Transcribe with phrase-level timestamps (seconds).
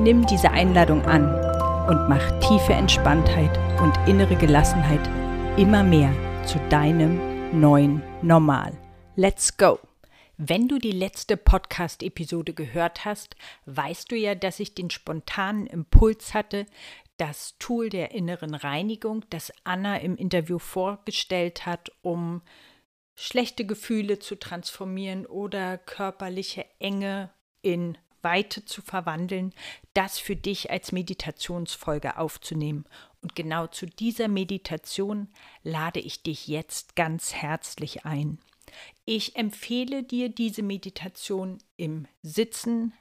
[0.00, 1.26] Nimm diese Einladung an
[1.86, 3.50] und mach tiefe Entspanntheit
[3.82, 5.06] und innere Gelassenheit
[5.58, 6.10] immer mehr
[6.46, 7.20] zu deinem
[7.60, 8.72] neuen Normal.
[9.16, 9.78] Let's go!
[10.38, 13.36] Wenn du die letzte Podcast-Episode gehört hast,
[13.66, 16.64] weißt du ja, dass ich den spontanen Impuls hatte,
[17.18, 22.40] das Tool der inneren Reinigung, das Anna im Interview vorgestellt hat, um
[23.16, 27.28] schlechte Gefühle zu transformieren oder körperliche Enge
[27.60, 29.52] in Weite zu verwandeln,
[29.94, 32.84] das für dich als Meditationsfolge aufzunehmen.
[33.22, 35.28] Und genau zu dieser Meditation
[35.62, 38.38] lade ich dich jetzt ganz herzlich ein.
[39.04, 42.92] Ich empfehle dir, diese Meditation im Sitzen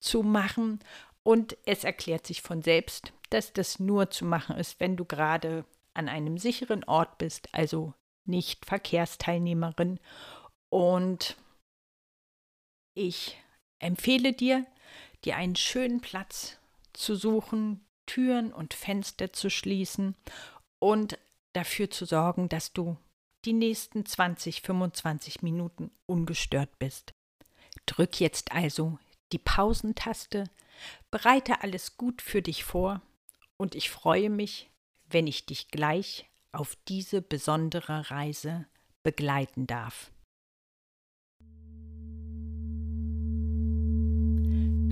[0.00, 0.80] zu machen
[1.22, 5.64] und es erklärt sich von selbst, dass das nur zu machen ist, wenn du gerade
[5.94, 7.92] an einem sicheren Ort bist, also
[8.24, 9.98] nicht Verkehrsteilnehmerin.
[10.70, 11.36] Und
[12.94, 13.36] ich
[13.78, 14.66] empfehle dir,
[15.24, 16.58] dir einen schönen Platz
[16.92, 20.16] zu suchen, Türen und Fenster zu schließen
[20.78, 21.18] und
[21.52, 22.96] dafür zu sorgen, dass du
[23.44, 27.12] die nächsten 20, 25 Minuten ungestört bist.
[27.86, 28.98] Drück jetzt also
[29.32, 30.44] die Pausentaste,
[31.10, 33.02] bereite alles gut für dich vor
[33.56, 34.70] und ich freue mich,
[35.10, 38.66] wenn ich dich gleich auf diese besondere Reise
[39.02, 40.10] begleiten darf.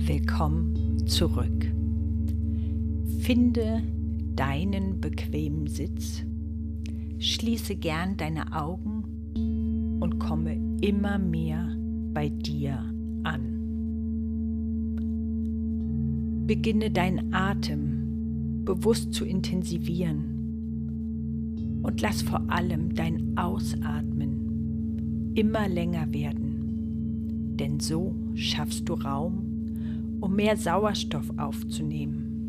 [0.07, 1.69] Willkommen zurück.
[3.19, 3.83] Finde
[4.37, 6.23] deinen bequemen Sitz,
[7.19, 9.03] schließe gern deine Augen
[9.99, 11.75] und komme immer mehr
[12.13, 12.85] bei dir
[13.23, 13.57] an.
[16.47, 27.57] Beginne deinen Atem bewusst zu intensivieren und lass vor allem dein Ausatmen immer länger werden,
[27.59, 29.46] denn so schaffst du Raum
[30.19, 32.47] um mehr Sauerstoff aufzunehmen.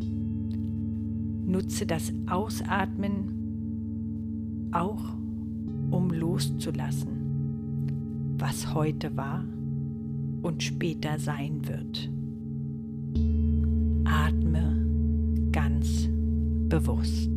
[1.45, 3.35] Nutze das Ausatmen
[4.71, 5.13] auch,
[5.91, 9.43] um loszulassen, was heute war
[10.41, 12.09] und später sein wird.
[14.05, 14.87] Atme
[15.51, 16.07] ganz
[16.69, 17.29] bewusst.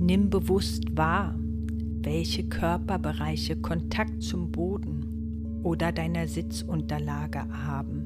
[0.00, 1.38] Nimm bewusst wahr,
[2.02, 8.02] welche Körperbereiche Kontakt zum Boden oder deiner Sitzunterlage haben.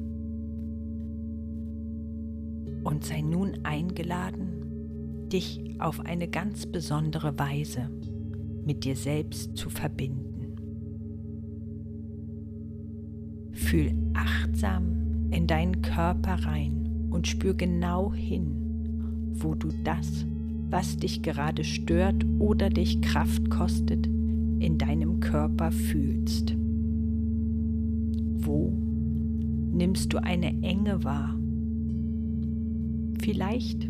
[2.83, 7.89] Und sei nun eingeladen, dich auf eine ganz besondere Weise
[8.65, 10.55] mit dir selbst zu verbinden.
[13.53, 20.25] Fühl achtsam in deinen Körper rein und spür genau hin, wo du das
[20.69, 24.07] was dich gerade stört oder dich Kraft kostet,
[24.59, 26.55] in deinem Körper fühlst.
[28.37, 28.71] Wo
[29.71, 31.35] nimmst du eine Enge wahr?
[33.19, 33.89] Vielleicht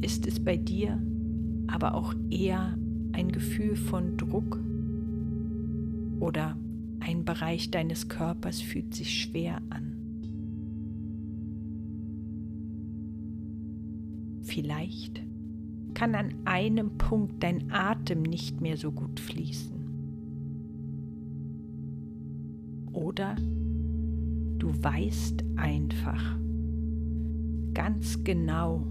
[0.00, 1.00] ist es bei dir
[1.66, 2.78] aber auch eher
[3.12, 4.60] ein Gefühl von Druck
[6.20, 6.56] oder
[7.00, 9.92] ein Bereich deines Körpers fühlt sich schwer an.
[14.42, 15.25] Vielleicht
[15.96, 19.74] kann an einem Punkt dein Atem nicht mehr so gut fließen.
[22.92, 23.34] Oder
[24.58, 26.38] du weißt einfach
[27.72, 28.86] ganz genau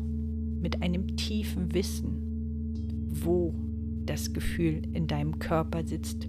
[0.59, 3.53] mit einem tiefen Wissen, wo
[4.07, 6.27] das Gefühl in deinem Körper sitzt,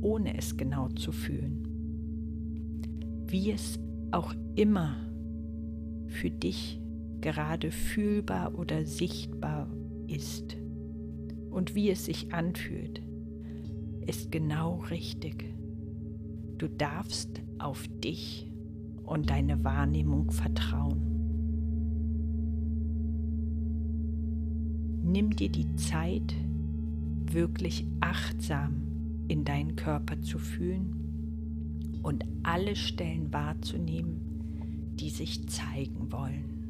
[0.00, 1.68] ohne es genau zu fühlen.
[3.26, 3.78] Wie es
[4.10, 4.96] auch immer
[6.06, 6.80] für dich
[7.20, 9.68] gerade fühlbar oder sichtbar
[10.08, 10.56] ist
[11.50, 13.02] und wie es sich anfühlt,
[14.06, 15.44] ist genau richtig.
[16.58, 18.50] Du darfst auf dich
[19.04, 21.14] und deine Wahrnehmung vertrauen.
[25.02, 26.34] Nimm dir die Zeit,
[27.30, 28.82] wirklich achtsam
[29.28, 34.20] in deinen Körper zu fühlen und alle Stellen wahrzunehmen,
[34.96, 36.63] die sich zeigen wollen.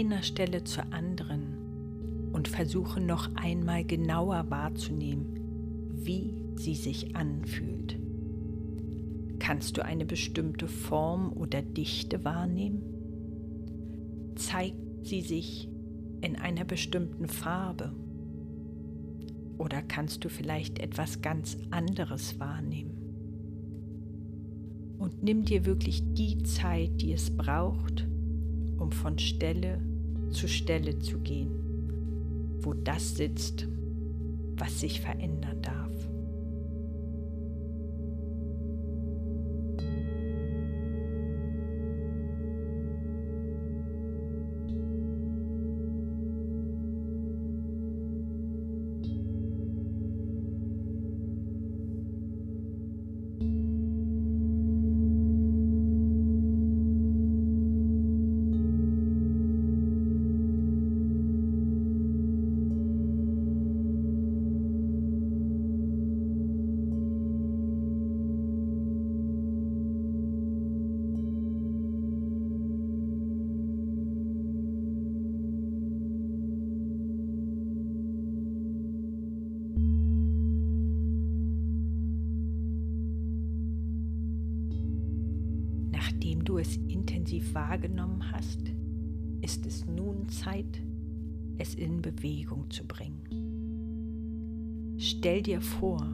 [0.00, 7.98] Einer Stelle zur anderen und versuche noch einmal genauer wahrzunehmen, wie sie sich anfühlt.
[9.38, 12.82] Kannst du eine bestimmte Form oder Dichte wahrnehmen?
[14.36, 15.68] Zeigt sie sich
[16.22, 17.92] in einer bestimmten Farbe?
[19.58, 22.96] Oder kannst du vielleicht etwas ganz anderes wahrnehmen?
[24.98, 28.06] Und nimm dir wirklich die Zeit, die es braucht,
[28.78, 29.89] um von Stelle
[30.30, 31.50] zu Stelle zu gehen,
[32.60, 33.66] wo das sitzt,
[34.56, 35.89] was sich verändern darf.
[87.54, 88.60] Wahrgenommen hast,
[89.42, 90.80] ist es nun Zeit,
[91.58, 93.20] es in Bewegung zu bringen.
[94.98, 96.06] Stell dir vor,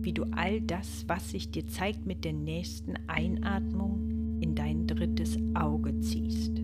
[0.00, 5.38] wie du all das, was sich dir zeigt, mit der nächsten Einatmung in dein drittes
[5.54, 6.60] Auge ziehst.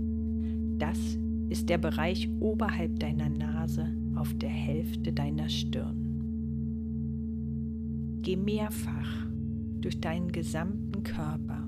[0.79, 0.99] Das
[1.49, 6.11] ist der Bereich oberhalb deiner Nase auf der Hälfte deiner Stirn.
[8.23, 9.27] Geh mehrfach
[9.81, 11.67] durch deinen gesamten Körper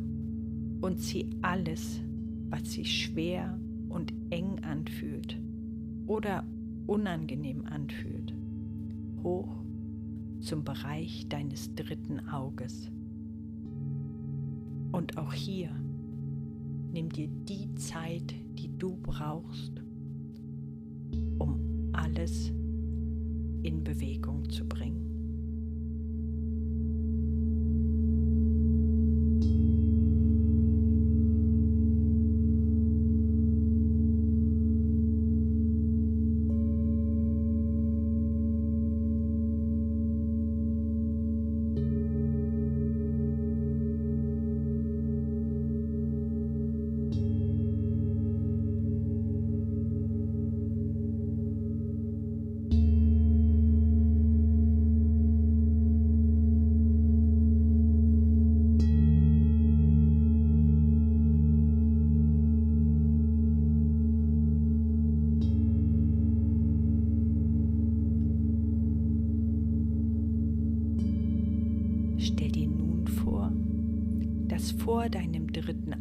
[0.82, 2.00] und zieh alles,
[2.52, 3.58] was sich schwer
[3.88, 5.40] und eng anfühlt
[6.06, 6.44] oder
[6.86, 8.34] unangenehm anfühlt,
[9.22, 9.48] hoch
[10.40, 12.90] zum Bereich deines dritten Auges.
[14.92, 15.70] Und auch hier
[16.92, 19.72] nimm dir die Zeit, die du brauchst,
[21.38, 22.52] um alles
[23.62, 25.11] in Bewegung zu bringen.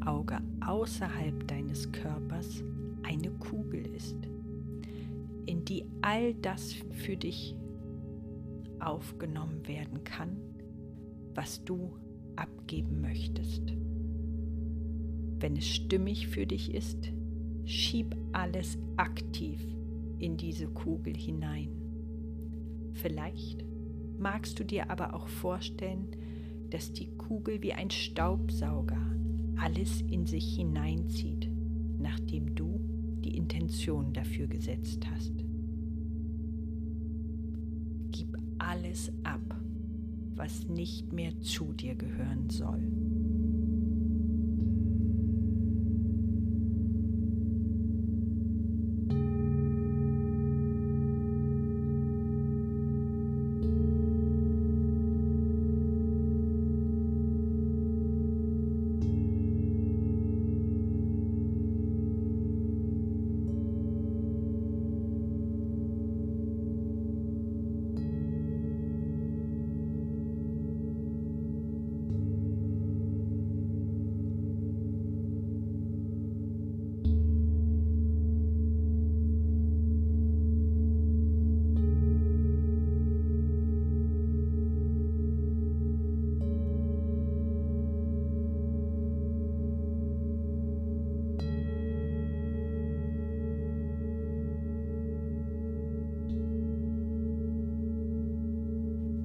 [0.06, 2.64] Auge außerhalb deines Körpers
[3.04, 4.18] eine Kugel ist,
[5.46, 7.56] in die all das für dich
[8.80, 10.38] aufgenommen werden kann,
[11.34, 11.94] was du
[12.36, 13.74] abgeben möchtest.
[15.40, 17.12] Wenn es stimmig für dich ist,
[17.66, 19.60] schieb alles aktiv
[20.20, 21.70] in diese Kugel hinein.
[22.94, 23.66] Vielleicht
[24.20, 26.08] magst du dir aber auch vorstellen,
[26.70, 29.02] dass die Kugel wie ein Staubsauger
[29.62, 31.48] alles in sich hineinzieht,
[32.00, 32.80] nachdem du
[33.24, 35.34] die Intention dafür gesetzt hast.
[38.10, 39.62] Gib alles ab,
[40.36, 43.01] was nicht mehr zu dir gehören soll.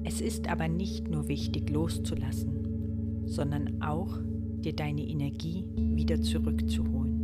[0.07, 4.17] Es ist aber nicht nur wichtig loszulassen, sondern auch
[4.61, 7.17] dir deine Energie wieder zurückzuholen.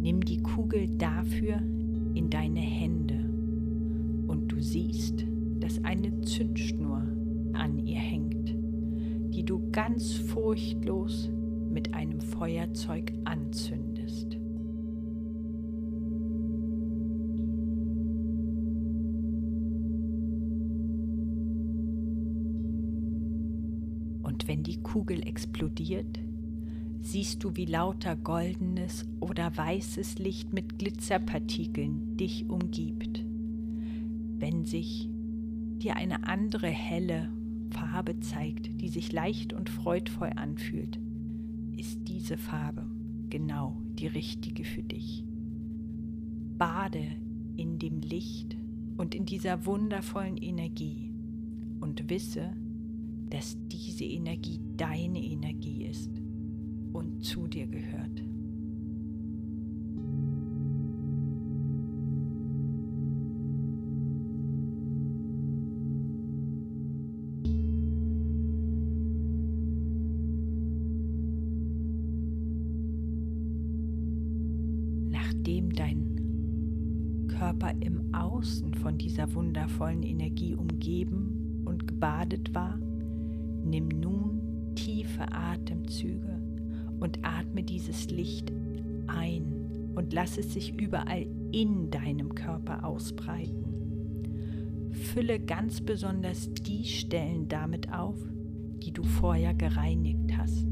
[0.00, 1.60] Nimm die Kugel dafür
[2.14, 3.18] in deine Hände
[4.26, 5.26] und du siehst,
[5.60, 7.02] dass eine Zündschnur
[7.52, 8.54] an ihr hängt,
[9.34, 11.28] die du ganz furchtlos
[11.70, 14.38] mit einem Feuerzeug anzündest.
[24.62, 26.20] Die Kugel explodiert,
[27.00, 33.24] siehst du, wie lauter goldenes oder weißes Licht mit Glitzerpartikeln dich umgibt.
[34.38, 35.08] Wenn sich
[35.78, 37.28] dir eine andere helle
[37.70, 41.00] Farbe zeigt, die sich leicht und freudvoll anfühlt,
[41.76, 42.86] ist diese Farbe
[43.30, 45.24] genau die richtige für dich.
[46.58, 47.16] Bade
[47.56, 48.56] in dem Licht
[48.96, 51.12] und in dieser wundervollen Energie
[51.80, 52.52] und wisse,
[53.32, 56.10] dass diese Energie deine Energie ist
[56.92, 58.22] und zu dir gehört.
[75.08, 82.78] Nachdem dein Körper im Außen von dieser wundervollen Energie umgeben und gebadet war,
[83.64, 86.40] nimm nun tiefe Atemzüge
[87.00, 88.52] und atme dieses Licht
[89.06, 94.90] ein und lass es sich überall in deinem Körper ausbreiten.
[94.90, 98.16] Fülle ganz besonders die Stellen damit auf,
[98.84, 100.66] die du vorher gereinigt hast.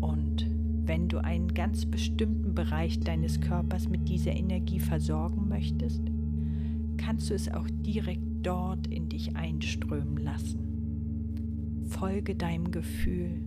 [0.00, 0.46] Und
[0.84, 6.02] wenn du einen ganz bestimmten Bereich deines Körpers mit dieser Energie versorgen möchtest,
[6.96, 10.81] kannst du es auch direkt dort in dich einströmen lassen.
[12.02, 13.44] Folge deinem Gefühl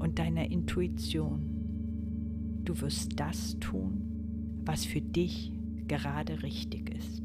[0.00, 2.60] und deiner Intuition.
[2.64, 5.52] Du wirst das tun, was für dich
[5.86, 7.22] gerade richtig ist.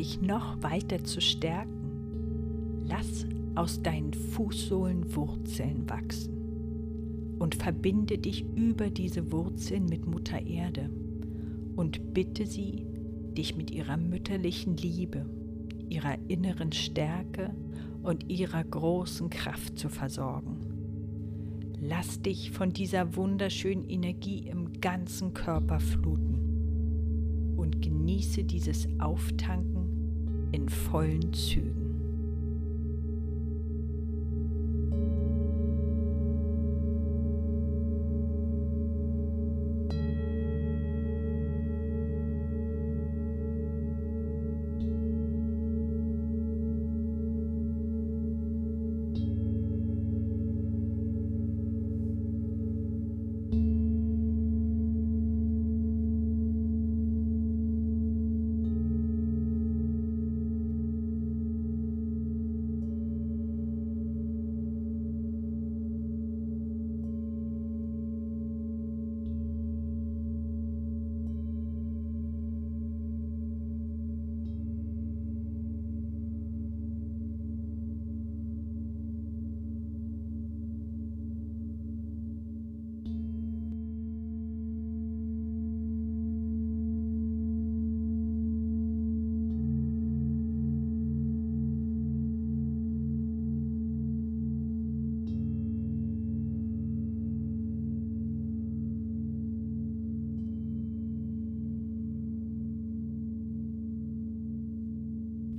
[0.00, 8.88] Dich noch weiter zu stärken, lass aus deinen Fußsohlen Wurzeln wachsen und verbinde dich über
[8.88, 10.88] diese Wurzeln mit Mutter Erde
[11.76, 12.86] und bitte sie,
[13.36, 15.26] dich mit ihrer mütterlichen Liebe,
[15.90, 17.54] ihrer inneren Stärke
[18.02, 20.60] und ihrer großen Kraft zu versorgen.
[21.78, 26.50] Lass dich von dieser wunderschönen Energie im ganzen Körper fluten
[27.60, 29.69] und genieße dieses Auftanken
[30.52, 31.79] in vollen Zügen.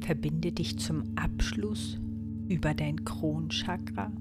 [0.01, 1.99] Verbinde dich zum Abschluss
[2.49, 4.11] über dein Kronchakra,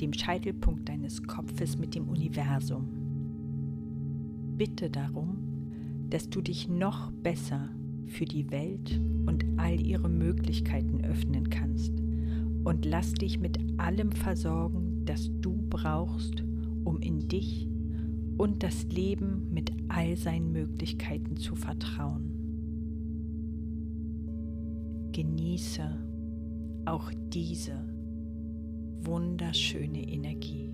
[0.00, 2.88] dem Scheitelpunkt deines Kopfes mit dem Universum.
[4.56, 5.36] Bitte darum,
[6.08, 7.68] dass du dich noch besser
[8.06, 11.92] für die Welt und all ihre Möglichkeiten öffnen kannst
[12.62, 16.44] und lass dich mit allem versorgen, das du brauchst,
[16.84, 17.68] um in dich
[18.36, 22.37] und das Leben mit all seinen Möglichkeiten zu vertrauen.
[25.18, 25.82] Genieße
[26.84, 27.72] auch diese
[29.00, 30.72] wunderschöne Energie.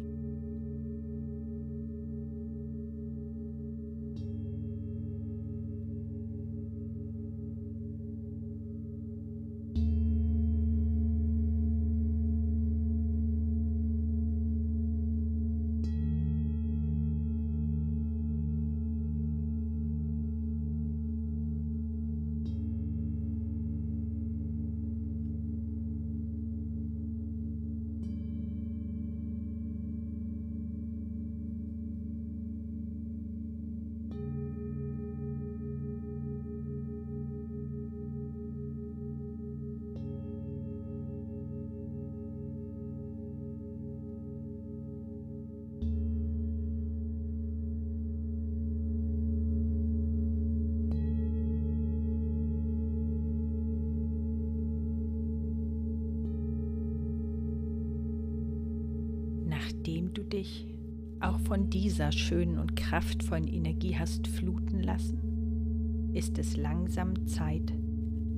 [61.54, 67.72] Von dieser schönen und kraftvollen Energie hast fluten lassen, ist es langsam Zeit,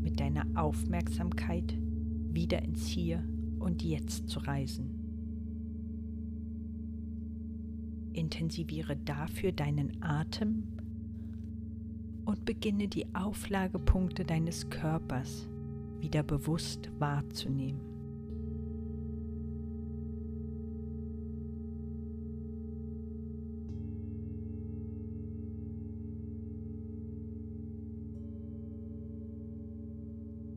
[0.03, 1.79] mit deiner Aufmerksamkeit
[2.29, 3.25] wieder ins Hier
[3.59, 4.91] und Jetzt zu reisen.
[8.13, 10.65] Intensiviere dafür deinen Atem
[12.27, 15.49] und beginne die Auflagepunkte deines Körpers
[16.01, 17.86] wieder bewusst wahrzunehmen.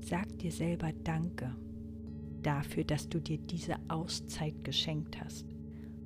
[0.09, 1.55] Sag dir selber Danke
[2.41, 5.45] dafür, dass du dir diese Auszeit geschenkt hast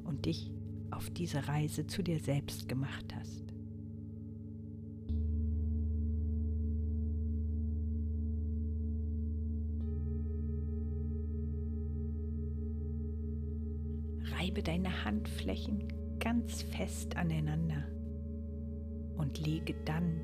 [0.03, 0.51] und dich
[0.91, 3.45] auf diese Reise zu dir selbst gemacht hast.
[14.37, 15.87] Reibe deine Handflächen
[16.19, 17.85] ganz fest aneinander
[19.15, 20.19] und lege dann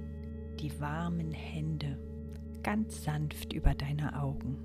[0.59, 1.97] die warmen Hände
[2.63, 4.57] ganz sanft über deine Augen.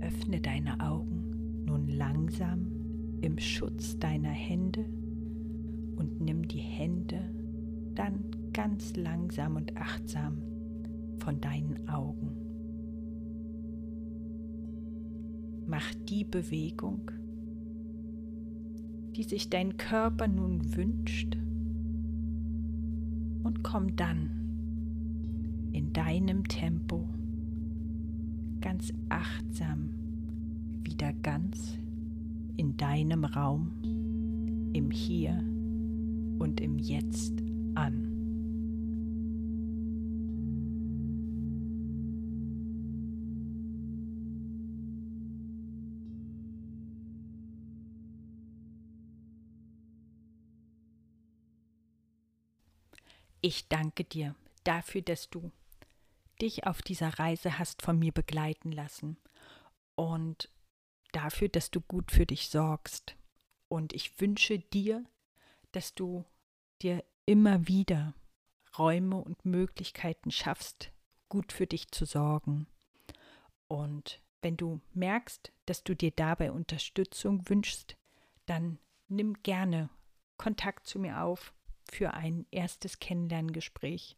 [0.00, 4.84] Öffne deine Augen nun langsam im Schutz deiner Hände
[5.96, 7.20] und nimm die Hände
[7.94, 10.42] dann ganz langsam und achtsam
[11.18, 12.47] von deinen Augen.
[15.68, 17.10] Mach die Bewegung,
[19.14, 21.36] die sich dein Körper nun wünscht
[23.42, 24.30] und komm dann
[25.72, 27.06] in deinem Tempo
[28.62, 29.90] ganz achtsam
[30.84, 31.78] wieder ganz
[32.56, 33.70] in deinem Raum,
[34.72, 35.44] im Hier
[36.38, 37.42] und im Jetzt
[37.74, 38.07] an.
[53.48, 54.34] Ich danke dir
[54.64, 55.50] dafür, dass du
[56.38, 59.16] dich auf dieser Reise hast von mir begleiten lassen
[59.94, 60.50] und
[61.12, 63.16] dafür, dass du gut für dich sorgst.
[63.68, 65.02] Und ich wünsche dir,
[65.72, 66.26] dass du
[66.82, 68.12] dir immer wieder
[68.76, 70.92] Räume und Möglichkeiten schaffst,
[71.30, 72.66] gut für dich zu sorgen.
[73.66, 77.96] Und wenn du merkst, dass du dir dabei Unterstützung wünschst,
[78.44, 79.88] dann nimm gerne
[80.36, 81.54] Kontakt zu mir auf
[81.90, 84.16] für ein erstes Kennenlerngespräch.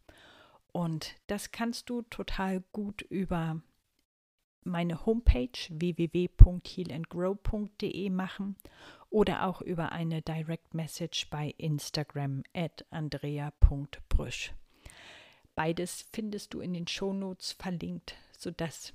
[0.73, 3.61] Und das kannst du total gut über
[4.63, 8.57] meine Homepage www.healandgrow.de machen
[9.09, 14.53] oder auch über eine Direct Message bei Instagram at andrea.brüsch.
[15.55, 18.95] Beides findest du in den Shownotes verlinkt, sodass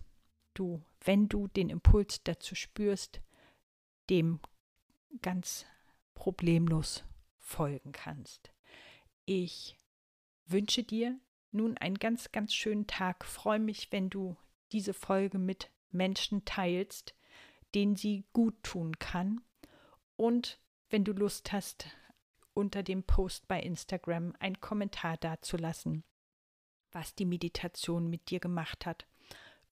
[0.53, 3.19] du, wenn du den Impuls dazu spürst,
[4.09, 4.39] dem
[5.21, 5.65] ganz
[6.13, 7.03] problemlos
[7.39, 8.54] folgen kannst.
[9.25, 9.75] Ich
[10.45, 11.19] wünsche dir
[11.51, 13.25] nun einen ganz, ganz schönen Tag.
[13.25, 14.37] Freue mich, wenn du
[14.71, 17.15] diese Folge mit Menschen teilst,
[17.73, 19.41] denen sie gut tun kann.
[20.15, 20.59] Und
[20.89, 21.87] wenn du Lust hast,
[22.53, 26.03] unter dem Post bei Instagram einen Kommentar dazulassen,
[26.91, 29.07] was die Meditation mit dir gemacht hat,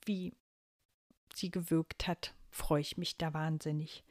[0.06, 0.34] wie
[1.34, 4.04] sie gewirkt hat, freue ich mich da wahnsinnig.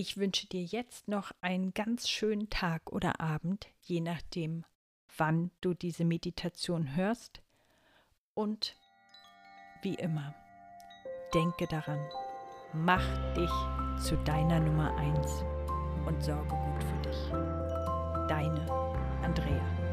[0.00, 4.64] Ich wünsche dir jetzt noch einen ganz schönen Tag oder Abend, je nachdem,
[5.16, 7.42] wann du diese Meditation hörst.
[8.32, 8.76] Und
[9.82, 10.36] wie immer,
[11.34, 11.98] denke daran,
[12.72, 13.02] mach
[13.34, 13.50] dich
[14.00, 15.42] zu deiner Nummer eins
[16.06, 17.30] und sorge gut für dich.
[18.28, 18.70] Deine
[19.24, 19.87] Andrea.